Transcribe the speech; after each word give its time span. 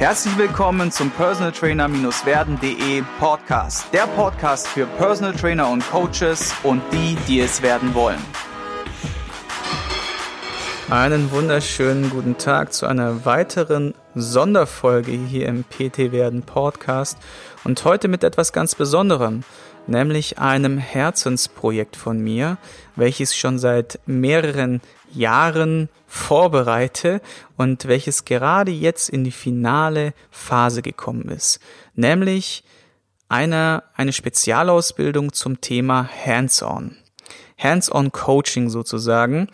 Herzlich 0.00 0.38
willkommen 0.38 0.90
zum 0.90 1.10
Personal 1.10 1.52
Trainer-werden.de 1.52 3.02
Podcast. 3.18 3.92
Der 3.92 4.06
Podcast 4.06 4.66
für 4.66 4.86
Personal 4.86 5.34
Trainer 5.34 5.68
und 5.68 5.86
Coaches 5.90 6.54
und 6.62 6.80
die, 6.90 7.18
die 7.28 7.40
es 7.40 7.60
werden 7.60 7.92
wollen. 7.92 8.18
Einen 10.88 11.30
wunderschönen 11.30 12.08
guten 12.08 12.38
Tag 12.38 12.72
zu 12.72 12.86
einer 12.86 13.26
weiteren 13.26 13.92
Sonderfolge 14.14 15.12
hier 15.12 15.46
im 15.46 15.64
PT 15.64 16.12
werden 16.12 16.44
Podcast 16.44 17.18
und 17.64 17.84
heute 17.84 18.08
mit 18.08 18.24
etwas 18.24 18.54
ganz 18.54 18.74
Besonderem, 18.74 19.44
nämlich 19.90 20.38
einem 20.38 20.78
Herzensprojekt 20.78 21.96
von 21.96 22.20
mir, 22.20 22.58
welches 22.96 23.36
schon 23.36 23.58
seit 23.58 24.00
mehreren 24.06 24.80
Jahren 25.12 25.88
vorbereite 26.06 27.20
und 27.56 27.86
welches 27.86 28.24
gerade 28.24 28.70
jetzt 28.70 29.08
in 29.08 29.24
die 29.24 29.32
finale 29.32 30.14
Phase 30.30 30.82
gekommen 30.82 31.28
ist, 31.28 31.60
nämlich 31.94 32.64
eine, 33.28 33.84
eine 33.94 34.12
Spezialausbildung 34.12 35.32
zum 35.32 35.60
Thema 35.60 36.08
Hands-on. 36.24 36.96
Hands-on 37.58 38.10
Coaching 38.10 38.70
sozusagen. 38.70 39.48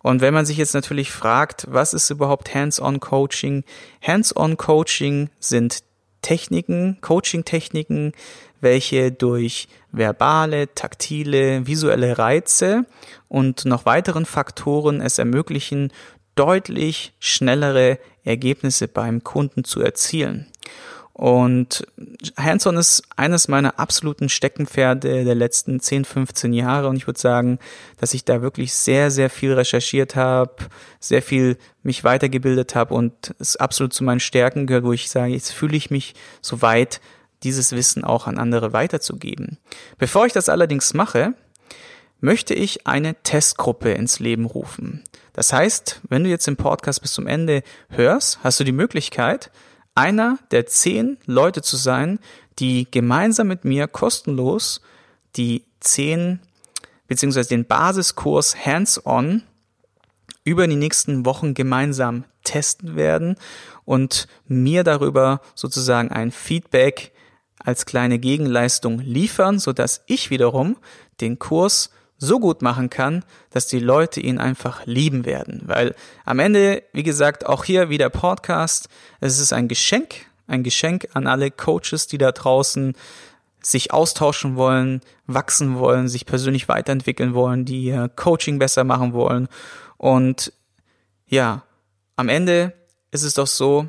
Und 0.00 0.20
wenn 0.20 0.34
man 0.34 0.44
sich 0.44 0.56
jetzt 0.56 0.74
natürlich 0.74 1.12
fragt, 1.12 1.66
was 1.70 1.94
ist 1.94 2.10
überhaupt 2.10 2.54
Hands-on 2.54 3.00
Coaching? 3.00 3.64
Hands-on 4.02 4.56
Coaching 4.56 5.30
sind 5.38 5.84
Techniken, 6.22 6.98
Coaching-Techniken, 7.00 8.12
welche 8.60 9.12
durch 9.12 9.68
verbale, 9.90 10.74
taktile, 10.74 11.66
visuelle 11.66 12.16
Reize 12.18 12.86
und 13.28 13.64
noch 13.64 13.84
weiteren 13.84 14.24
Faktoren 14.24 15.00
es 15.00 15.18
ermöglichen, 15.18 15.92
deutlich 16.34 17.12
schnellere 17.18 17.98
Ergebnisse 18.24 18.88
beim 18.88 19.22
Kunden 19.22 19.64
zu 19.64 19.80
erzielen. 19.80 20.46
Und 21.14 21.86
Hands-on 22.38 22.76
ist 22.78 23.02
eines 23.16 23.46
meiner 23.46 23.78
absoluten 23.78 24.28
Steckenpferde 24.30 25.24
der 25.24 25.34
letzten 25.34 25.78
10, 25.78 26.06
15 26.06 26.52
Jahre. 26.54 26.88
Und 26.88 26.96
ich 26.96 27.06
würde 27.06 27.20
sagen, 27.20 27.58
dass 27.98 28.14
ich 28.14 28.24
da 28.24 28.40
wirklich 28.40 28.72
sehr, 28.72 29.10
sehr 29.10 29.28
viel 29.28 29.52
recherchiert 29.52 30.16
habe, 30.16 30.54
sehr 31.00 31.22
viel 31.22 31.58
mich 31.82 32.02
weitergebildet 32.02 32.74
habe 32.74 32.94
und 32.94 33.34
es 33.38 33.56
absolut 33.56 33.92
zu 33.92 34.04
meinen 34.04 34.20
Stärken 34.20 34.66
gehört, 34.66 34.84
wo 34.84 34.92
ich 34.92 35.10
sage, 35.10 35.32
jetzt 35.32 35.52
fühle 35.52 35.76
ich 35.76 35.90
mich 35.90 36.14
so 36.40 36.62
weit, 36.62 37.00
dieses 37.42 37.72
Wissen 37.72 38.04
auch 38.04 38.26
an 38.26 38.38
andere 38.38 38.72
weiterzugeben. 38.72 39.58
Bevor 39.98 40.26
ich 40.26 40.32
das 40.32 40.48
allerdings 40.48 40.94
mache, 40.94 41.34
möchte 42.20 42.54
ich 42.54 42.86
eine 42.86 43.16
Testgruppe 43.22 43.90
ins 43.90 44.20
Leben 44.20 44.46
rufen. 44.46 45.02
Das 45.32 45.52
heißt, 45.52 46.00
wenn 46.08 46.24
du 46.24 46.30
jetzt 46.30 46.46
den 46.46 46.56
Podcast 46.56 47.02
bis 47.02 47.12
zum 47.12 47.26
Ende 47.26 47.62
hörst, 47.88 48.38
hast 48.44 48.60
du 48.60 48.64
die 48.64 48.72
Möglichkeit, 48.72 49.50
einer 49.94 50.38
der 50.50 50.66
zehn 50.66 51.18
Leute 51.26 51.62
zu 51.62 51.76
sein, 51.76 52.18
die 52.58 52.90
gemeinsam 52.90 53.48
mit 53.48 53.64
mir 53.64 53.88
kostenlos 53.88 54.80
die 55.36 55.64
zehn 55.80 56.40
beziehungsweise 57.08 57.50
den 57.50 57.66
Basiskurs 57.66 58.54
Hands-on 58.64 59.42
über 60.44 60.66
die 60.66 60.76
nächsten 60.76 61.24
Wochen 61.24 61.54
gemeinsam 61.54 62.24
testen 62.44 62.96
werden 62.96 63.36
und 63.84 64.28
mir 64.46 64.84
darüber 64.84 65.40
sozusagen 65.54 66.10
ein 66.10 66.30
Feedback 66.30 67.12
als 67.58 67.86
kleine 67.86 68.18
Gegenleistung 68.18 68.98
liefern, 68.98 69.58
so 69.58 69.72
dass 69.72 70.02
ich 70.06 70.30
wiederum 70.30 70.76
den 71.20 71.38
Kurs 71.38 71.90
so 72.22 72.38
gut 72.38 72.62
machen 72.62 72.88
kann, 72.88 73.24
dass 73.50 73.66
die 73.66 73.80
Leute 73.80 74.20
ihn 74.20 74.38
einfach 74.38 74.86
lieben 74.86 75.24
werden. 75.24 75.62
Weil 75.64 75.96
am 76.24 76.38
Ende, 76.38 76.84
wie 76.92 77.02
gesagt, 77.02 77.46
auch 77.46 77.64
hier 77.64 77.88
wieder 77.88 78.10
Podcast, 78.10 78.88
es 79.20 79.40
ist 79.40 79.52
ein 79.52 79.66
Geschenk, 79.66 80.26
ein 80.46 80.62
Geschenk 80.62 81.08
an 81.14 81.26
alle 81.26 81.50
Coaches, 81.50 82.06
die 82.06 82.18
da 82.18 82.30
draußen 82.30 82.94
sich 83.60 83.92
austauschen 83.92 84.54
wollen, 84.54 85.00
wachsen 85.26 85.78
wollen, 85.78 86.06
sich 86.06 86.24
persönlich 86.24 86.68
weiterentwickeln 86.68 87.34
wollen, 87.34 87.64
die 87.64 87.92
Coaching 88.14 88.60
besser 88.60 88.84
machen 88.84 89.14
wollen. 89.14 89.48
Und 89.96 90.52
ja, 91.26 91.64
am 92.14 92.28
Ende 92.28 92.72
ist 93.10 93.24
es 93.24 93.34
doch 93.34 93.48
so, 93.48 93.88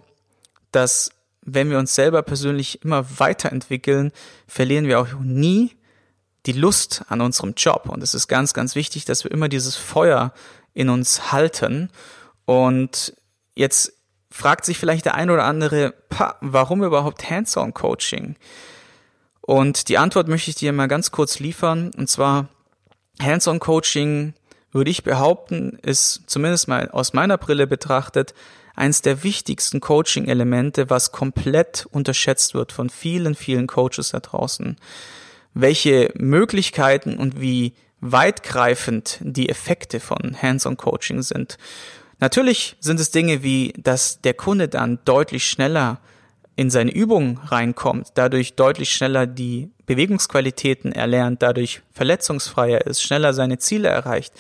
dass 0.72 1.12
wenn 1.44 1.70
wir 1.70 1.78
uns 1.78 1.94
selber 1.94 2.24
persönlich 2.24 2.84
immer 2.84 3.06
weiterentwickeln, 3.20 4.12
verlieren 4.48 4.88
wir 4.88 5.00
auch 5.00 5.14
nie 5.22 5.76
die 6.46 6.52
Lust 6.52 7.04
an 7.10 7.22
unserem 7.22 7.54
Job. 7.56 7.88
Und 7.88 8.04
es 8.04 8.14
ist 8.14 8.28
ganz, 8.28 8.54
ganz 8.54 8.76
wichtig, 8.76 9.06
dass 9.06 9.24
wir 9.24 9.32
immer 9.32 9.50
dieses 9.50 9.76
Feuer 9.76 10.34
in 10.74 10.90
uns 10.90 11.32
halten. 11.32 11.90
Und 12.46 13.14
jetzt 13.56 13.94
fragt 14.30 14.66
sich 14.66 14.78
vielleicht 14.78 15.06
der 15.06 15.16
ein 15.16 15.30
oder 15.30 15.46
andere, 15.46 15.94
warum 16.42 16.84
überhaupt 16.84 17.30
Hands-on-Coaching? 17.30 18.36
Und 19.42 19.90
die 19.90 19.98
Antwort 19.98 20.28
möchte 20.28 20.50
ich 20.50 20.56
dir 20.56 20.74
mal 20.74 20.88
ganz 20.88 21.12
kurz 21.12 21.40
liefern. 21.40 21.92
Und 21.98 22.10
zwar, 22.10 22.48
Hands-on-Coaching, 23.22 24.34
würde 24.72 24.90
ich 24.90 25.04
behaupten, 25.04 25.78
ist 25.84 26.24
zumindest 26.26 26.68
mal 26.68 26.90
aus 26.90 27.14
meiner 27.14 27.38
Brille 27.38 27.68
betrachtet, 27.68 28.34
eins 28.76 29.04
der 29.04 29.24
wichtigsten 29.24 29.82
Coaching-Elemente, 29.82 30.90
was 30.90 31.12
komplett 31.12 31.86
unterschätzt 31.92 32.56
wird 32.56 32.72
von 32.72 32.90
vielen, 32.90 33.36
vielen 33.36 33.68
Coaches 33.68 34.10
da 34.10 34.20
draußen 34.20 34.78
welche 35.54 36.12
Möglichkeiten 36.16 37.18
und 37.18 37.40
wie 37.40 37.74
weitgreifend 38.00 39.20
die 39.22 39.50
Effekte 39.50 40.00
von 40.00 40.36
Hands-on-Coaching 40.42 41.22
sind. 41.22 41.58
Natürlich 42.20 42.76
sind 42.80 43.00
es 43.00 43.12
Dinge 43.12 43.44
wie, 43.44 43.74
dass 43.78 44.22
der 44.22 44.34
Kunde 44.34 44.68
dann 44.68 45.00
deutlich 45.06 45.46
schneller 45.46 46.00
in 46.56 46.70
seine 46.70 46.92
Übung 46.92 47.40
reinkommt, 47.46 48.10
dadurch 48.14 48.56
deutlich 48.56 48.92
schneller 48.92 49.26
die 49.26 49.70
Bewegungsqualitäten 49.86 50.92
erlernt, 50.92 51.42
dadurch 51.42 51.82
verletzungsfreier 51.92 52.86
ist, 52.86 53.02
schneller 53.02 53.34
seine 53.34 53.58
Ziele 53.58 53.90
erreicht. 53.90 54.34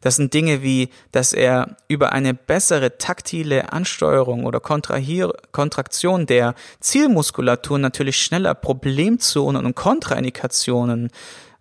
Das 0.00 0.16
sind 0.16 0.32
Dinge 0.32 0.62
wie, 0.62 0.88
dass 1.12 1.32
er 1.32 1.76
über 1.88 2.12
eine 2.12 2.34
bessere 2.34 2.98
taktile 2.98 3.72
Ansteuerung 3.72 4.46
oder 4.46 4.60
Kontrahier 4.60 5.32
Kontraktion 5.52 6.26
der 6.26 6.54
Zielmuskulatur 6.80 7.78
natürlich 7.78 8.16
schneller 8.16 8.54
Problemzonen 8.54 9.66
und 9.66 9.74
Kontraindikationen 9.74 11.10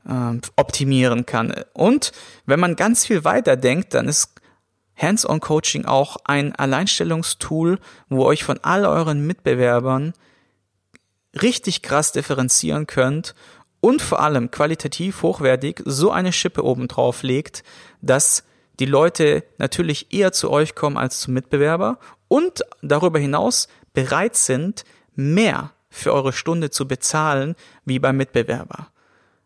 äh, 0.08 0.38
optimieren 0.56 1.26
kann. 1.26 1.54
Und 1.74 2.12
wenn 2.46 2.60
man 2.60 2.76
ganz 2.76 3.06
viel 3.06 3.24
weiter 3.24 3.58
denkt, 3.58 3.94
dann 3.94 4.08
ist 4.08 4.37
Hands-on-Coaching 4.98 5.86
auch 5.86 6.18
ein 6.24 6.56
Alleinstellungstool, 6.56 7.80
wo 8.10 8.26
euch 8.26 8.44
von 8.44 8.60
all 8.64 8.86
euren 8.86 9.26
Mitbewerbern 9.26 10.14
richtig 11.42 11.82
krass 11.82 12.12
differenzieren 12.12 12.88
könnt 12.88 13.36
und 13.80 14.02
vor 14.02 14.22
allem 14.22 14.52
qualitativ 14.52 15.22
hochwertig 15.22 15.82
so 15.86 16.12
eine 16.12 16.34
Schippe 16.34 16.64
oben 16.64 16.88
drauf 16.88 17.24
legt, 17.24 17.64
dass 18.02 18.44
die 18.80 18.86
Leute 18.86 19.44
natürlich 19.58 20.14
eher 20.14 20.32
zu 20.32 20.52
euch 20.52 20.76
kommen 20.76 20.98
als 20.98 21.20
zum 21.20 21.34
Mitbewerber 21.34 22.00
und 22.28 22.64
darüber 22.82 23.20
hinaus 23.20 23.68
bereit 23.94 24.36
sind, 24.36 24.84
mehr 25.16 25.72
für 25.90 26.14
eure 26.14 26.34
Stunde 26.34 26.70
zu 26.70 26.88
bezahlen 26.88 27.56
wie 27.86 28.00
beim 28.00 28.18
Mitbewerber. 28.18 28.88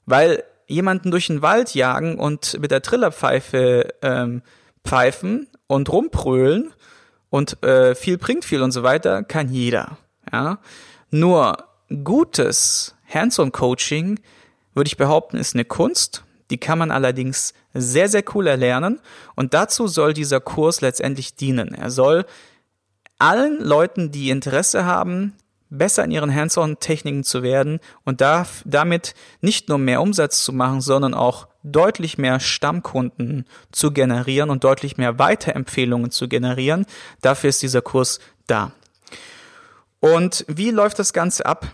Weil 0.05 0.43
jemanden 0.67 1.11
durch 1.11 1.27
den 1.27 1.41
Wald 1.41 1.75
jagen 1.75 2.17
und 2.17 2.59
mit 2.59 2.71
der 2.71 2.81
Trillerpfeife 2.81 3.93
ähm, 4.01 4.41
pfeifen 4.83 5.47
und 5.67 5.91
rumprölen 5.91 6.73
und 7.29 7.63
äh, 7.63 7.95
viel 7.95 8.17
bringt 8.17 8.45
viel 8.45 8.61
und 8.61 8.71
so 8.71 8.83
weiter, 8.83 9.23
kann 9.23 9.49
jeder. 9.49 9.97
Ja? 10.31 10.59
Nur 11.09 11.65
gutes 12.03 12.95
Hands-on-Coaching, 13.13 14.19
würde 14.73 14.87
ich 14.87 14.97
behaupten, 14.97 15.37
ist 15.37 15.55
eine 15.55 15.65
Kunst. 15.65 16.23
Die 16.49 16.57
kann 16.57 16.77
man 16.77 16.91
allerdings 16.91 17.53
sehr, 17.73 18.09
sehr 18.09 18.23
cool 18.35 18.47
erlernen. 18.47 18.99
Und 19.35 19.53
dazu 19.53 19.87
soll 19.87 20.13
dieser 20.13 20.41
Kurs 20.41 20.81
letztendlich 20.81 21.35
dienen. 21.35 21.73
Er 21.73 21.89
soll 21.89 22.25
allen 23.17 23.61
Leuten, 23.61 24.11
die 24.11 24.29
Interesse 24.29 24.85
haben, 24.85 25.33
besser 25.69 26.03
in 26.03 26.11
ihren 26.11 26.33
Hands-on-Techniken 26.33 27.23
zu 27.23 27.43
werden 27.43 27.79
und 28.03 28.19
da, 28.19 28.45
damit 28.65 29.13
nicht 29.39 29.69
nur 29.69 29.77
mehr 29.77 30.01
Umsatz 30.01 30.43
zu 30.43 30.51
machen, 30.51 30.81
sondern 30.81 31.13
auch 31.13 31.47
deutlich 31.63 32.17
mehr 32.17 32.39
Stammkunden 32.39 33.45
zu 33.71 33.91
generieren 33.91 34.49
und 34.49 34.63
deutlich 34.63 34.97
mehr 34.97 35.19
Weiterempfehlungen 35.19 36.11
zu 36.11 36.27
generieren. 36.27 36.85
Dafür 37.21 37.49
ist 37.49 37.61
dieser 37.61 37.81
Kurs 37.81 38.19
da. 38.47 38.71
Und 39.99 40.45
wie 40.47 40.71
läuft 40.71 40.99
das 40.99 41.13
Ganze 41.13 41.45
ab? 41.45 41.71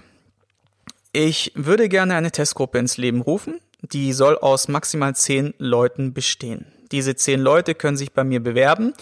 Ich 1.14 1.52
würde 1.56 1.90
gerne 1.90 2.16
eine 2.16 2.32
Testgruppe 2.32 2.78
ins 2.78 2.98
Leben 2.98 3.22
rufen. 3.22 3.60
Die 3.82 4.12
soll 4.14 4.38
aus 4.38 4.68
maximal 4.68 5.16
zehn 5.16 5.54
Leuten 5.58 6.14
bestehen. 6.14 6.66
Diese 6.92 7.16
zehn 7.16 7.40
Leute 7.40 7.76
können 7.76 7.98
sich 7.98 8.14
bei 8.14 8.24
mir 8.24 8.42
bewerben 8.42 8.94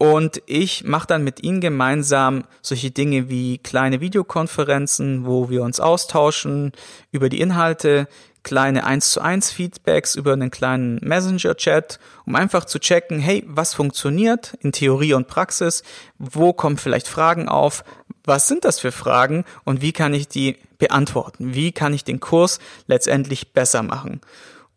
Und 0.00 0.40
ich 0.46 0.84
mache 0.84 1.06
dann 1.06 1.24
mit 1.24 1.42
Ihnen 1.42 1.60
gemeinsam 1.60 2.44
solche 2.62 2.90
Dinge 2.90 3.28
wie 3.28 3.58
kleine 3.58 4.00
Videokonferenzen, 4.00 5.26
wo 5.26 5.50
wir 5.50 5.62
uns 5.62 5.78
austauschen 5.78 6.72
über 7.12 7.28
die 7.28 7.38
Inhalte, 7.38 8.08
kleine 8.42 8.86
1 8.86 9.10
zu 9.10 9.20
1 9.20 9.50
Feedbacks 9.50 10.14
über 10.14 10.32
einen 10.32 10.50
kleinen 10.50 11.00
Messenger-Chat, 11.02 11.98
um 12.24 12.34
einfach 12.34 12.64
zu 12.64 12.78
checken, 12.78 13.18
hey, 13.18 13.44
was 13.46 13.74
funktioniert 13.74 14.54
in 14.60 14.72
Theorie 14.72 15.12
und 15.12 15.28
Praxis, 15.28 15.82
wo 16.16 16.54
kommen 16.54 16.78
vielleicht 16.78 17.06
Fragen 17.06 17.50
auf, 17.50 17.84
was 18.24 18.48
sind 18.48 18.64
das 18.64 18.80
für 18.80 18.92
Fragen? 18.92 19.44
Und 19.64 19.82
wie 19.82 19.92
kann 19.92 20.14
ich 20.14 20.28
die 20.28 20.56
beantworten, 20.78 21.52
wie 21.52 21.72
kann 21.72 21.92
ich 21.92 22.04
den 22.04 22.20
Kurs 22.20 22.58
letztendlich 22.86 23.52
besser 23.52 23.82
machen. 23.82 24.22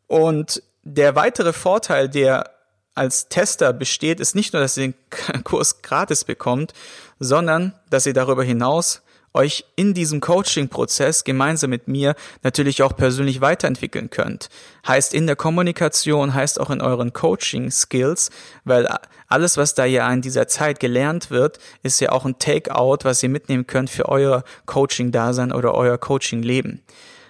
Und 0.08 0.62
der 0.84 1.16
weitere 1.16 1.54
Vorteil, 1.54 2.10
der 2.10 2.50
als 2.96 3.28
Tester 3.30 3.74
besteht, 3.74 4.20
ist 4.20 4.36
nicht 4.36 4.54
nur, 4.54 4.62
dass 4.62 4.78
ihr 4.78 4.90
den 4.90 5.44
Kurs 5.44 5.82
gratis 5.82 6.24
bekommt, 6.24 6.74
sondern 7.20 7.74
dass 7.90 8.06
ihr 8.06 8.14
darüber 8.14 8.44
hinaus 8.44 9.02
euch 9.34 9.66
in 9.76 9.94
diesem 9.94 10.22
Coaching-Prozess 10.22 11.24
gemeinsam 11.24 11.72
mit 11.72 11.88
mir 11.88 12.16
natürlich 12.44 12.84
auch 12.84 12.96
persönlich 12.96 13.42
weiterentwickeln 13.42 14.10
könnt. 14.10 14.50
Heißt 14.88 15.14
in 15.14 15.26
der 15.26 15.36
Kommunikation, 15.36 16.34
heißt 16.34 16.60
auch 16.60 16.70
in 16.70 16.82
euren 16.82 17.14
Coaching-Skills, 17.14 18.30
weil 18.64 18.88
alles, 19.28 19.58
was 19.58 19.74
da 19.74 19.86
ja 19.86 20.12
in 20.12 20.22
dieser 20.22 20.48
Zeit 20.48 20.80
gelernt 20.80 21.32
wird, 21.32 21.58
ist 21.82 22.00
ja 22.00 22.12
auch 22.12 22.26
ein 22.26 22.38
Take-out, 22.38 23.06
was 23.06 23.24
ihr 23.24 23.30
mitnehmen 23.30 23.66
könnt 23.66 23.90
für 23.90 24.08
euer 24.08 24.44
Coaching-Dasein 24.68 25.52
oder 25.52 25.74
euer 25.74 25.98
Coaching-Leben. 25.98 26.84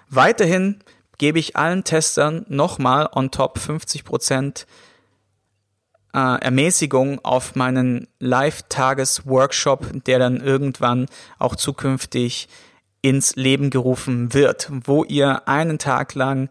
Weiterhin 0.09 0.79
gebe 1.17 1.39
ich 1.39 1.55
allen 1.55 1.85
Testern 1.85 2.45
nochmal 2.49 3.09
on 3.13 3.31
top 3.31 3.59
50 3.59 4.03
Prozent 4.03 4.67
äh, 6.13 6.41
Ermäßigung 6.41 7.19
auf 7.23 7.55
meinen 7.55 8.07
Live-Tages-Workshop, 8.19 10.05
der 10.05 10.19
dann 10.19 10.37
irgendwann 10.37 11.07
auch 11.39 11.55
zukünftig 11.55 12.47
ins 13.01 13.35
Leben 13.35 13.69
gerufen 13.69 14.33
wird, 14.33 14.69
wo 14.71 15.03
ihr 15.03 15.47
einen 15.47 15.77
Tag 15.77 16.15
lang 16.15 16.49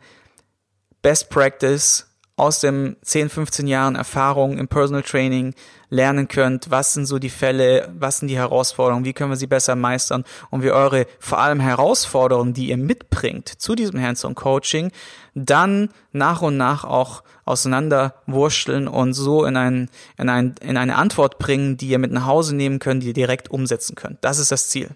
Best 1.01 1.31
Practice 1.31 2.12
aus 2.37 2.61
dem 2.61 2.97
10, 3.03 3.29
15 3.29 3.67
Jahren 3.67 3.95
Erfahrung 3.95 4.59
im 4.59 4.67
Personal 4.67 5.03
Training 5.03 5.55
lernen 5.91 6.29
könnt, 6.29 6.71
was 6.71 6.95
sind 6.95 7.05
so 7.05 7.19
die 7.19 7.29
Fälle, 7.29 7.89
was 7.99 8.19
sind 8.19 8.29
die 8.29 8.39
Herausforderungen, 8.39 9.05
wie 9.05 9.13
können 9.13 9.31
wir 9.31 9.37
sie 9.37 9.47
besser 9.47 9.77
meistern 9.77 10.25
und 10.51 10.63
wie 10.63 10.71
eure 10.71 11.07
vor 11.19 11.39
allem 11.39 11.61
Herausforderungen, 11.61 12.55
die 12.55 12.71
ihr 12.71 12.79
mitbringt 12.79 13.49
zu 13.49 13.75
diesem 13.75 14.01
Hands-on-Coaching, 14.01 14.91
dann 15.35 15.91
nach 16.13 16.41
und 16.41 16.57
nach 16.57 16.85
auch 16.85 17.23
auseinanderwurschteln 17.45 18.89
und 18.89 19.13
so 19.13 19.45
in, 19.45 19.57
ein, 19.57 19.91
in, 20.17 20.29
ein, 20.29 20.55
in 20.63 20.77
eine 20.79 20.97
Antwort 20.97 21.39
bringen, 21.39 21.77
die 21.77 21.89
ihr 21.89 21.99
mit 21.99 22.13
nach 22.13 22.27
Hause 22.27 22.57
nehmen 22.57 22.79
könnt, 22.79 23.03
die 23.03 23.09
ihr 23.09 23.15
direkt 23.15 23.51
umsetzen 23.51 23.95
könnt. 23.95 24.19
Das 24.23 24.39
ist 24.39 24.51
das 24.51 24.69
Ziel. 24.69 24.91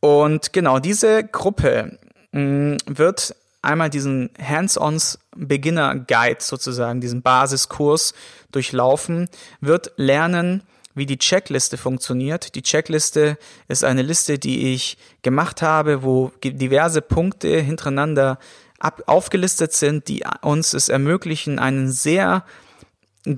Und 0.00 0.52
genau 0.52 0.80
diese 0.80 1.22
Gruppe 1.22 1.98
mm, 2.32 2.76
wird 2.86 3.36
einmal 3.62 3.90
diesen 3.90 4.30
Hands-ons 4.40 5.18
Beginner 5.34 5.94
Guide 5.96 6.40
sozusagen, 6.40 7.00
diesen 7.00 7.22
Basiskurs 7.22 8.12
durchlaufen, 8.50 9.28
wird 9.60 9.92
lernen, 9.96 10.62
wie 10.94 11.06
die 11.06 11.18
Checkliste 11.18 11.78
funktioniert. 11.78 12.54
Die 12.54 12.62
Checkliste 12.62 13.38
ist 13.68 13.84
eine 13.84 14.02
Liste, 14.02 14.38
die 14.38 14.74
ich 14.74 14.98
gemacht 15.22 15.62
habe, 15.62 16.02
wo 16.02 16.32
diverse 16.44 17.00
Punkte 17.00 17.60
hintereinander 17.60 18.38
ab, 18.78 19.02
aufgelistet 19.06 19.72
sind, 19.72 20.08
die 20.08 20.24
uns 20.42 20.74
es 20.74 20.88
ermöglichen, 20.88 21.58
einen 21.58 21.90
sehr 21.90 22.44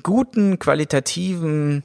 guten, 0.02 0.58
qualitativen 0.58 1.84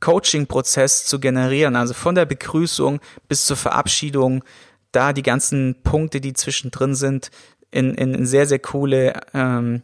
Coaching-Prozess 0.00 1.06
zu 1.06 1.18
generieren. 1.18 1.76
Also 1.76 1.94
von 1.94 2.14
der 2.14 2.26
Begrüßung 2.26 3.00
bis 3.28 3.46
zur 3.46 3.56
Verabschiedung, 3.56 4.44
da 4.92 5.12
die 5.12 5.22
ganzen 5.22 5.76
Punkte, 5.82 6.20
die 6.20 6.32
zwischendrin 6.32 6.94
sind, 6.94 7.30
in, 7.70 7.94
in 7.94 8.26
sehr, 8.26 8.46
sehr 8.46 8.58
coole 8.58 9.20
ähm, 9.34 9.82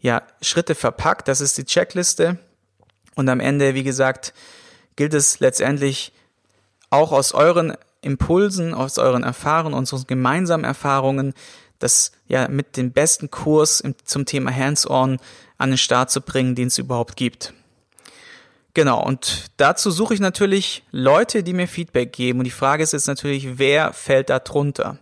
ja, 0.00 0.22
Schritte 0.40 0.74
verpackt. 0.74 1.28
Das 1.28 1.40
ist 1.40 1.58
die 1.58 1.64
Checkliste. 1.64 2.38
Und 3.14 3.28
am 3.28 3.40
Ende, 3.40 3.74
wie 3.74 3.82
gesagt, 3.82 4.32
gilt 4.96 5.14
es 5.14 5.40
letztendlich 5.40 6.12
auch 6.90 7.12
aus 7.12 7.32
euren 7.32 7.76
Impulsen, 8.00 8.74
aus 8.74 8.98
euren 8.98 9.24
Erfahrungen, 9.24 9.74
unseren 9.74 10.06
gemeinsamen 10.06 10.64
Erfahrungen, 10.64 11.34
das 11.78 12.12
ja 12.26 12.48
mit 12.48 12.76
dem 12.76 12.92
besten 12.92 13.30
Kurs 13.30 13.82
zum 14.04 14.24
Thema 14.24 14.54
Hands-on 14.54 15.18
an 15.58 15.70
den 15.70 15.78
Start 15.78 16.10
zu 16.10 16.20
bringen, 16.20 16.54
den 16.54 16.68
es 16.68 16.78
überhaupt 16.78 17.16
gibt. 17.16 17.52
Genau, 18.74 19.02
und 19.04 19.46
dazu 19.56 19.90
suche 19.90 20.14
ich 20.14 20.20
natürlich 20.20 20.84
Leute, 20.92 21.42
die 21.42 21.52
mir 21.52 21.66
Feedback 21.66 22.12
geben. 22.12 22.38
Und 22.38 22.44
die 22.44 22.52
Frage 22.52 22.82
ist 22.82 22.92
jetzt 22.92 23.08
natürlich, 23.08 23.58
wer 23.58 23.92
fällt 23.92 24.30
da 24.30 24.38
drunter? 24.38 24.98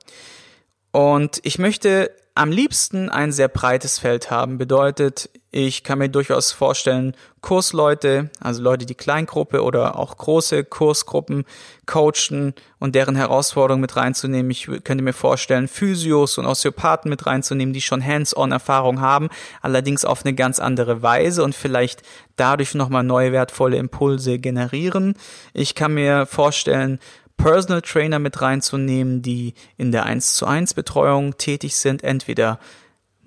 Und 0.96 1.40
ich 1.42 1.58
möchte 1.58 2.10
am 2.34 2.50
liebsten 2.50 3.10
ein 3.10 3.30
sehr 3.30 3.48
breites 3.48 3.98
Feld 3.98 4.30
haben. 4.30 4.56
Bedeutet, 4.56 5.28
ich 5.50 5.84
kann 5.84 5.98
mir 5.98 6.08
durchaus 6.08 6.52
vorstellen, 6.52 7.14
Kursleute, 7.42 8.30
also 8.40 8.62
Leute, 8.62 8.86
die 8.86 8.94
Kleingruppe 8.94 9.62
oder 9.62 9.98
auch 9.98 10.16
große 10.16 10.64
Kursgruppen 10.64 11.44
coachen 11.84 12.54
und 12.78 12.94
deren 12.94 13.14
Herausforderungen 13.14 13.82
mit 13.82 13.94
reinzunehmen. 13.94 14.50
Ich 14.50 14.70
könnte 14.84 15.04
mir 15.04 15.12
vorstellen, 15.12 15.68
Physios 15.68 16.38
und 16.38 16.46
Osteopathen 16.46 17.10
mit 17.10 17.26
reinzunehmen, 17.26 17.74
die 17.74 17.82
schon 17.82 18.02
Hands-on-Erfahrung 18.02 19.02
haben, 19.02 19.28
allerdings 19.60 20.06
auf 20.06 20.24
eine 20.24 20.34
ganz 20.34 20.60
andere 20.60 21.02
Weise 21.02 21.44
und 21.44 21.54
vielleicht 21.54 22.00
dadurch 22.36 22.74
nochmal 22.74 23.02
neue 23.02 23.32
wertvolle 23.32 23.76
Impulse 23.76 24.38
generieren. 24.38 25.14
Ich 25.52 25.74
kann 25.74 25.92
mir 25.92 26.24
vorstellen, 26.24 27.00
Personal 27.36 27.82
Trainer 27.82 28.18
mit 28.18 28.40
reinzunehmen, 28.40 29.22
die 29.22 29.54
in 29.76 29.92
der 29.92 30.06
1 30.06 30.34
zu 30.34 30.46
1 30.46 30.74
Betreuung 30.74 31.36
tätig 31.36 31.76
sind, 31.76 32.02
entweder 32.02 32.58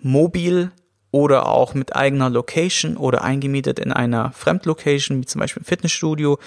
mobil 0.02 0.72
oder 1.12 1.48
auch 1.48 1.74
mit 1.74 1.96
eigener 1.96 2.30
Location 2.30 2.98
oder 2.98 3.24
eingemietet 3.24 3.80
in 3.80 3.92
einer 3.92 4.32
Fremdlocation, 4.32 5.22
wie 5.22 5.26
zum 5.26 5.40
Beispiel 5.40 5.62
ein 5.62 5.66
Fitnessstudio. 5.66 6.38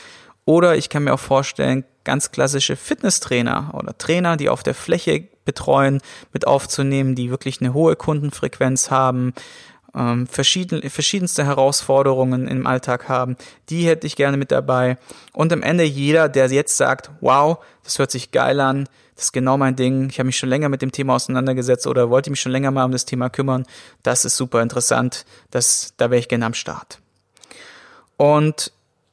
Oder 0.45 0.77
ich 0.77 0.89
kann 0.89 1.05
mir 1.05 1.15
auch 1.15 1.21
vorstellen, 1.21 1.85
ganz 2.05 2.33
klassische 2.33 2.77
Fitnesstrainer 2.77 3.71
oder 3.75 3.97
Trainer, 3.97 4.37
die 4.37 4.49
auf 4.49 4.63
der 4.63 4.75
Fläche 4.75 5.29
betreuen, 5.45 6.01
mit 6.33 6.47
aufzunehmen, 6.47 7.15
die 7.15 7.31
wirklich 7.31 7.61
eine 7.61 7.75
hohe 7.75 7.97
Kundenfrequenz 7.97 8.91
haben, 8.91 9.35
ähm, 9.95 10.27
verschieden, 10.27 10.89
verschiedenste 10.89 11.45
Herausforderungen 11.45 12.49
im 12.49 12.67
Alltag 12.67 13.09
haben, 13.09 13.37
die 13.69 13.87
hätte 13.87 14.07
ich 14.07 14.17
gerne 14.17 14.37
mit 14.37 14.51
dabei. 14.51 14.97
Und 15.33 15.53
am 15.53 15.63
Ende 15.63 15.85
jeder, 15.85 16.29
der 16.29 16.47
jetzt 16.51 16.77
sagt, 16.77 17.11
wow, 17.21 17.59
das 17.85 17.99
hört 17.99 18.11
sich 18.11 18.31
geil 18.31 18.61
an, 18.61 18.89
das 19.15 19.27
ist 19.27 19.33
genau 19.33 19.59
mein 19.59 19.77
Ding, 19.77 20.09
ich 20.09 20.19
habe 20.19 20.27
mich 20.27 20.39
schon 20.39 20.49
länger 20.49 20.69
mit 20.69 20.83
dem 20.83 20.93
Thema 20.93 21.15
auseinandergesetzt 21.15 21.87
oder 21.87 22.11
wollte 22.11 22.31
mich 22.31 22.41
schon 22.41 22.53
länger 22.53 22.71
mal 22.71 22.85
um 22.85 22.93
das 22.93 23.05
Thema 23.05 23.29
kümmern, 23.29 23.67
das 24.03 24.25
ist 24.25 24.37
super 24.37 24.63
interessant, 24.63 25.25
das, 25.51 25.95
da 25.97 26.11
wäre 26.11 26.19
ich 26.19 26.29
gerne 26.29 26.47
am 26.47 26.55
Start. 26.55 27.01
Und 28.17 28.73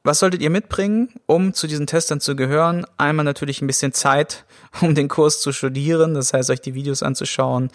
was 0.10 0.18
solltet 0.18 0.42
ihr 0.42 0.50
mitbringen, 0.50 1.10
um 1.28 1.54
zu 1.54 1.68
diesen 1.68 1.86
Testern 1.86 2.20
zu 2.20 2.36
gehören? 2.36 2.84
Einmal 2.98 3.26
natürlich 3.26 3.62
ein 3.62 3.68
bisschen 3.68 3.94
Zeit, 3.94 4.44
um 4.82 4.96
den 4.96 5.08
Kurs 5.08 5.40
zu 5.40 5.52
studieren, 5.52 6.16
das 6.16 6.34
heißt, 6.34 6.50
euch 6.50 6.62
die 6.62 6.74
Videos 6.74 7.04
anzuschauen, 7.04 7.70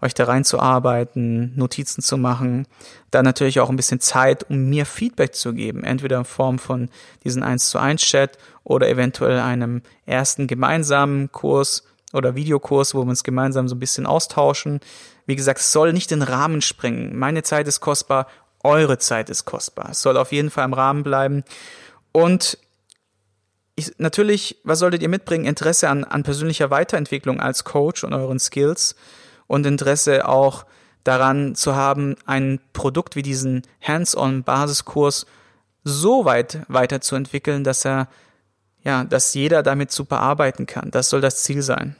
euch 0.00 0.14
da 0.14 0.26
reinzuarbeiten, 0.26 1.52
Notizen 1.56 2.00
zu 2.00 2.16
machen. 2.16 2.68
Dann 3.10 3.24
natürlich 3.24 3.58
auch 3.58 3.70
ein 3.70 3.76
bisschen 3.76 3.98
Zeit, 3.98 4.48
um 4.48 4.70
mir 4.70 4.86
Feedback 4.86 5.34
zu 5.34 5.52
geben, 5.52 5.82
entweder 5.82 6.18
in 6.18 6.24
Form 6.24 6.60
von 6.60 6.90
diesen 7.24 7.42
1 7.42 7.70
zu 7.70 7.80
1 7.80 8.00
Chat 8.02 8.38
oder 8.62 8.88
eventuell 8.88 9.40
einem 9.40 9.82
ersten 10.06 10.46
gemeinsamen 10.46 11.32
Kurs 11.32 11.82
oder 12.12 12.36
Videokurs, 12.36 12.94
wo 12.94 13.00
wir 13.00 13.10
uns 13.10 13.24
gemeinsam 13.24 13.66
so 13.66 13.74
ein 13.74 13.80
bisschen 13.80 14.06
austauschen. 14.06 14.78
Wie 15.26 15.34
gesagt, 15.34 15.58
es 15.58 15.72
soll 15.72 15.92
nicht 15.92 16.12
den 16.12 16.22
Rahmen 16.22 16.60
sprengen. 16.60 17.18
Meine 17.18 17.42
Zeit 17.42 17.66
ist 17.66 17.80
kostbar, 17.80 18.28
eure 18.62 18.98
Zeit 18.98 19.30
ist 19.30 19.44
kostbar. 19.44 19.90
Es 19.90 20.02
soll 20.02 20.16
auf 20.16 20.32
jeden 20.32 20.50
Fall 20.50 20.64
im 20.64 20.74
Rahmen 20.74 21.02
bleiben. 21.02 21.44
Und 22.12 22.58
ich, 23.76 23.92
natürlich, 23.98 24.58
was 24.64 24.78
solltet 24.78 25.02
ihr 25.02 25.08
mitbringen? 25.08 25.46
Interesse 25.46 25.88
an, 25.88 26.04
an 26.04 26.22
persönlicher 26.22 26.70
Weiterentwicklung 26.70 27.40
als 27.40 27.64
Coach 27.64 28.04
und 28.04 28.12
euren 28.12 28.38
Skills 28.38 28.94
und 29.46 29.66
Interesse 29.66 30.28
auch 30.28 30.66
daran 31.04 31.54
zu 31.54 31.74
haben, 31.74 32.16
ein 32.26 32.60
Produkt 32.72 33.16
wie 33.16 33.22
diesen 33.22 33.62
Hands-on-Basiskurs 33.80 35.26
so 35.82 36.26
weit 36.26 36.60
weiterzuentwickeln, 36.68 37.64
dass 37.64 37.86
er, 37.86 38.08
ja, 38.82 39.04
dass 39.04 39.32
jeder 39.32 39.62
damit 39.62 39.90
super 39.92 40.20
arbeiten 40.20 40.66
kann. 40.66 40.90
Das 40.90 41.08
soll 41.08 41.22
das 41.22 41.42
Ziel 41.42 41.62
sein. 41.62 41.96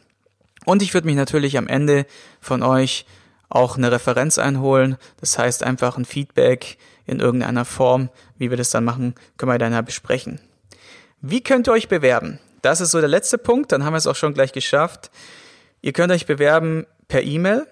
Und 0.66 0.82
ich 0.82 0.92
würde 0.92 1.06
mich 1.06 1.16
natürlich 1.16 1.56
am 1.56 1.66
Ende 1.66 2.04
von 2.40 2.62
euch 2.62 3.06
auch 3.50 3.76
eine 3.76 3.92
Referenz 3.92 4.38
einholen. 4.38 4.96
Das 5.20 5.38
heißt 5.38 5.62
einfach 5.62 5.98
ein 5.98 6.06
Feedback 6.06 6.78
in 7.04 7.20
irgendeiner 7.20 7.64
Form. 7.64 8.08
Wie 8.38 8.50
wir 8.50 8.56
das 8.56 8.70
dann 8.70 8.84
machen, 8.84 9.14
können 9.36 9.52
wir 9.52 9.58
dann 9.58 9.72
ja 9.72 9.82
besprechen. 9.82 10.40
Wie 11.20 11.42
könnt 11.42 11.68
ihr 11.68 11.72
euch 11.72 11.88
bewerben? 11.88 12.38
Das 12.62 12.80
ist 12.80 12.92
so 12.92 13.00
der 13.00 13.08
letzte 13.08 13.36
Punkt, 13.36 13.72
dann 13.72 13.84
haben 13.84 13.92
wir 13.92 13.98
es 13.98 14.06
auch 14.06 14.16
schon 14.16 14.32
gleich 14.32 14.52
geschafft. 14.52 15.10
Ihr 15.82 15.92
könnt 15.92 16.12
euch 16.12 16.26
bewerben 16.26 16.86
per 17.08 17.22
E-Mail 17.22 17.66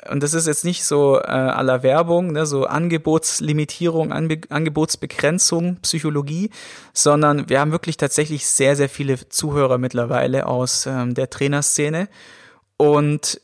Und 0.09 0.21
das 0.21 0.33
ist 0.33 0.47
jetzt 0.47 0.65
nicht 0.65 0.83
so 0.83 1.17
äh, 1.17 1.27
aller 1.27 1.81
Werbung, 1.81 2.33
ne, 2.33 2.45
so 2.45 2.65
Angebotslimitierung, 2.65 4.11
Anbe 4.11 4.41
Angebotsbegrenzung, 4.49 5.77
Psychologie, 5.77 6.49
sondern 6.93 7.49
wir 7.49 7.59
haben 7.59 7.71
wirklich 7.71 7.95
tatsächlich 7.95 8.47
sehr, 8.47 8.75
sehr 8.75 8.89
viele 8.89 9.29
Zuhörer 9.29 9.77
mittlerweile 9.77 10.45
aus 10.45 10.85
ähm, 10.85 11.13
der 11.13 11.29
Trainerszene. 11.29 12.09
Und 12.75 13.39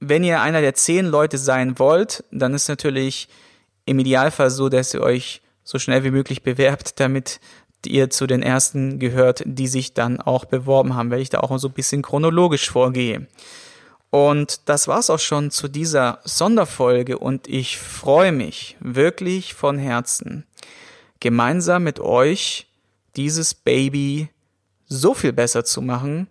wenn 0.00 0.24
ihr 0.24 0.40
einer 0.40 0.60
der 0.60 0.74
zehn 0.74 1.06
Leute 1.06 1.38
sein 1.38 1.78
wollt, 1.78 2.24
dann 2.30 2.54
ist 2.54 2.68
natürlich 2.68 3.28
im 3.84 3.98
Idealfall 3.98 4.50
so, 4.50 4.68
dass 4.68 4.94
ihr 4.94 5.02
euch 5.02 5.42
so 5.64 5.78
schnell 5.78 6.02
wie 6.02 6.10
möglich 6.10 6.42
bewerbt, 6.42 6.98
damit 6.98 7.40
ihr 7.86 8.10
zu 8.10 8.26
den 8.26 8.42
ersten 8.42 8.98
gehört, 8.98 9.42
die 9.44 9.68
sich 9.68 9.94
dann 9.94 10.20
auch 10.20 10.44
beworben 10.44 10.94
haben, 10.94 11.10
weil 11.10 11.20
ich 11.20 11.30
da 11.30 11.40
auch 11.40 11.56
so 11.58 11.68
ein 11.68 11.74
bisschen 11.74 12.02
chronologisch 12.02 12.70
vorgehe. 12.70 13.26
Und 14.10 14.68
das 14.68 14.88
war's 14.88 15.08
auch 15.08 15.18
schon 15.18 15.50
zu 15.50 15.68
dieser 15.68 16.20
Sonderfolge 16.24 17.18
und 17.18 17.48
ich 17.48 17.78
freue 17.78 18.32
mich 18.32 18.76
wirklich 18.80 19.54
von 19.54 19.78
Herzen, 19.78 20.44
gemeinsam 21.20 21.84
mit 21.84 21.98
euch 21.98 22.66
dieses 23.16 23.54
Baby 23.54 24.28
so 24.86 25.14
viel 25.14 25.32
besser 25.32 25.64
zu 25.64 25.80
machen, 25.80 26.28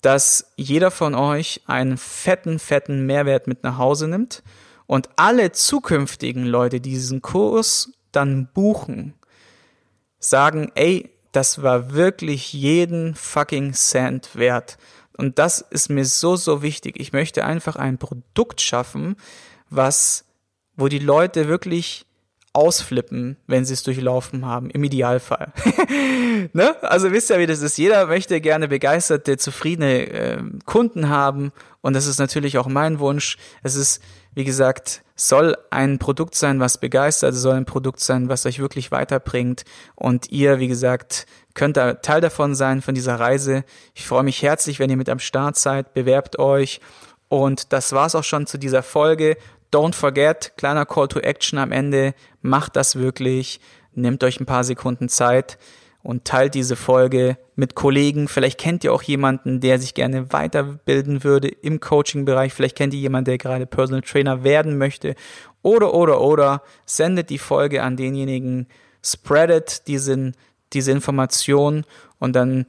dass 0.00 0.52
jeder 0.56 0.90
von 0.90 1.14
euch 1.14 1.60
einen 1.66 1.98
fetten, 1.98 2.58
fetten 2.58 3.04
Mehrwert 3.04 3.46
mit 3.46 3.62
nach 3.62 3.78
Hause 3.78 4.08
nimmt 4.08 4.42
und 4.86 5.10
alle 5.16 5.52
zukünftigen 5.52 6.44
Leute, 6.44 6.80
die 6.80 6.90
diesen 6.90 7.22
Kurs 7.22 7.92
dann 8.10 8.48
buchen, 8.52 9.14
sagen, 10.24 10.70
ey, 10.74 11.10
das 11.32 11.62
war 11.62 11.92
wirklich 11.92 12.52
jeden 12.52 13.14
fucking 13.14 13.72
Cent 13.72 14.36
wert. 14.36 14.78
Und 15.16 15.38
das 15.38 15.60
ist 15.60 15.88
mir 15.88 16.04
so, 16.04 16.36
so 16.36 16.62
wichtig. 16.62 16.98
Ich 16.98 17.12
möchte 17.12 17.44
einfach 17.44 17.76
ein 17.76 17.98
Produkt 17.98 18.60
schaffen, 18.60 19.16
was, 19.68 20.24
wo 20.76 20.88
die 20.88 20.98
Leute 20.98 21.48
wirklich 21.48 22.06
ausflippen, 22.54 23.38
wenn 23.46 23.64
sie 23.64 23.72
es 23.72 23.82
durchlaufen 23.82 24.44
haben, 24.44 24.68
im 24.70 24.84
Idealfall. 24.84 25.52
ne? 26.52 26.76
Also 26.82 27.10
wisst 27.10 27.30
ihr, 27.30 27.38
wie 27.38 27.46
das 27.46 27.62
ist. 27.62 27.78
Jeder 27.78 28.06
möchte 28.06 28.40
gerne 28.42 28.68
begeisterte, 28.68 29.38
zufriedene 29.38 30.06
äh, 30.10 30.42
Kunden 30.66 31.08
haben 31.08 31.52
und 31.80 31.94
das 31.94 32.06
ist 32.06 32.18
natürlich 32.18 32.58
auch 32.58 32.66
mein 32.66 32.98
Wunsch. 32.98 33.38
Es 33.62 33.74
ist, 33.74 34.02
wie 34.34 34.44
gesagt, 34.44 35.02
soll 35.28 35.56
ein 35.70 35.98
Produkt 35.98 36.34
sein, 36.34 36.58
was 36.58 36.78
begeistert, 36.78 37.34
soll 37.34 37.54
ein 37.54 37.64
Produkt 37.64 38.00
sein, 38.00 38.28
was 38.28 38.44
euch 38.44 38.58
wirklich 38.58 38.90
weiterbringt. 38.90 39.64
Und 39.94 40.30
ihr, 40.30 40.58
wie 40.58 40.68
gesagt, 40.68 41.26
könnt 41.54 41.76
da 41.76 41.94
Teil 41.94 42.20
davon 42.20 42.54
sein, 42.54 42.82
von 42.82 42.94
dieser 42.94 43.20
Reise. 43.20 43.64
Ich 43.94 44.06
freue 44.06 44.24
mich 44.24 44.42
herzlich, 44.42 44.78
wenn 44.78 44.90
ihr 44.90 44.96
mit 44.96 45.08
am 45.08 45.20
Start 45.20 45.56
seid, 45.56 45.94
bewerbt 45.94 46.38
euch. 46.38 46.80
Und 47.28 47.72
das 47.72 47.92
war's 47.92 48.14
auch 48.14 48.24
schon 48.24 48.46
zu 48.46 48.58
dieser 48.58 48.82
Folge. 48.82 49.36
Don't 49.72 49.94
forget, 49.94 50.52
kleiner 50.56 50.86
Call 50.86 51.08
to 51.08 51.20
Action 51.20 51.58
am 51.58 51.72
Ende, 51.72 52.14
macht 52.40 52.76
das 52.76 52.96
wirklich, 52.96 53.60
nehmt 53.94 54.24
euch 54.24 54.40
ein 54.40 54.46
paar 54.46 54.64
Sekunden 54.64 55.08
Zeit 55.08 55.56
und 56.02 56.24
teilt 56.24 56.54
diese 56.54 56.76
Folge 56.76 57.36
mit 57.54 57.74
Kollegen. 57.74 58.28
Vielleicht 58.28 58.58
kennt 58.58 58.84
ihr 58.84 58.92
auch 58.92 59.02
jemanden, 59.02 59.60
der 59.60 59.78
sich 59.78 59.94
gerne 59.94 60.32
weiterbilden 60.32 61.22
würde 61.24 61.48
im 61.48 61.80
Coaching-Bereich. 61.80 62.52
Vielleicht 62.52 62.76
kennt 62.76 62.94
ihr 62.94 63.00
jemanden, 63.00 63.26
der 63.26 63.38
gerade 63.38 63.66
Personal 63.66 64.02
Trainer 64.02 64.42
werden 64.42 64.78
möchte. 64.78 65.14
Oder, 65.62 65.94
oder, 65.94 66.20
oder, 66.20 66.62
sendet 66.86 67.30
die 67.30 67.38
Folge 67.38 67.82
an 67.82 67.96
denjenigen, 67.96 68.66
spreadet 69.04 69.86
diesen, 69.86 70.34
diese 70.72 70.90
Information 70.90 71.84
und 72.18 72.34
dann 72.34 72.66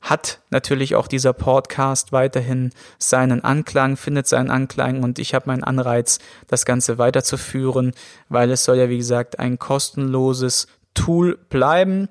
hat 0.00 0.40
natürlich 0.50 0.94
auch 0.94 1.08
dieser 1.08 1.32
Podcast 1.32 2.12
weiterhin 2.12 2.70
seinen 2.98 3.42
Anklang, 3.42 3.96
findet 3.96 4.26
seinen 4.28 4.50
Anklang 4.50 5.02
und 5.02 5.18
ich 5.18 5.34
habe 5.34 5.48
meinen 5.48 5.64
Anreiz, 5.64 6.20
das 6.46 6.64
Ganze 6.64 6.98
weiterzuführen, 6.98 7.92
weil 8.28 8.50
es 8.50 8.64
soll 8.64 8.76
ja, 8.76 8.88
wie 8.88 8.98
gesagt, 8.98 9.38
ein 9.38 9.58
kostenloses 9.58 10.68
Tool 10.94 11.36
bleiben 11.48 12.08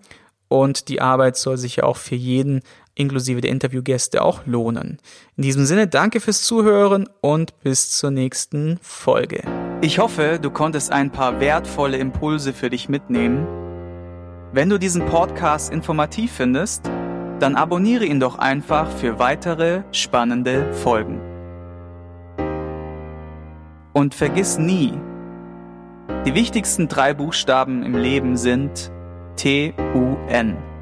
und 0.48 0.90
die 0.90 1.02
Arbeit 1.02 1.38
soll 1.38 1.58
sich 1.58 1.78
ja 1.78 1.84
auch 1.84 1.98
für 1.98 2.16
jeden 2.16 2.62
inklusive 2.96 3.42
der 3.42 3.52
Interviewgäste 3.52 4.24
auch 4.24 4.46
lohnen. 4.46 4.98
In 5.36 5.44
diesem 5.44 5.66
Sinne, 5.66 5.88
danke 5.88 6.22
fürs 6.22 6.44
Zuhören 6.44 7.08
und 7.22 7.60
bis 7.62 7.92
zur 7.92 8.12
nächsten 8.12 8.80
Folge. 8.82 9.44
Ich 9.82 10.00
hoffe, 10.00 10.40
du 10.42 10.50
konntest 10.50 10.92
ein 10.92 11.12
paar 11.12 11.40
wertvolle 11.40 11.98
Impulse 11.98 12.54
für 12.54 12.70
dich 12.70 12.90
mitnehmen. 12.90 13.46
Wenn 14.54 14.70
du 14.70 14.80
diesen 14.80 15.06
Podcast 15.06 15.72
informativ 15.72 16.32
findest, 16.32 16.90
dann 17.40 17.56
abonniere 17.56 18.06
ihn 18.06 18.22
doch 18.22 18.40
einfach 18.40 18.90
für 18.90 19.20
weitere 19.20 19.84
spannende 19.92 20.72
Folgen. 20.74 21.20
Und 23.92 24.16
vergiss 24.16 24.58
nie, 24.58 24.94
die 26.26 26.34
wichtigsten 26.34 26.88
drei 26.88 27.14
Buchstaben 27.14 27.84
im 27.84 27.96
Leben 27.96 28.38
sind 28.38 28.92
T-O-N. 29.36 30.75